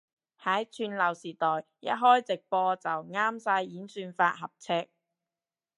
[0.41, 4.89] 喺串流時代一開直播就啱晒演算法合尺